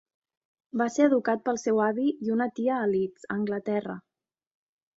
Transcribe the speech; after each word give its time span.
Va 0.81 0.87
ser 0.93 1.03
educat 1.07 1.43
pel 1.49 1.59
seu 1.65 1.83
avi 1.89 2.07
i 2.29 2.33
una 2.37 2.49
tia 2.61 2.81
a 2.81 2.89
Leeds 2.95 3.29
a 3.29 3.33
Anglaterra. 3.39 3.99